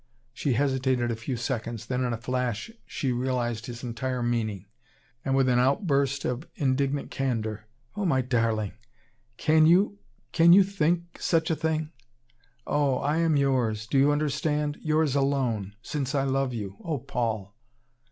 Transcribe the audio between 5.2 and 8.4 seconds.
and with an outburst of indignant candor: "Oh! my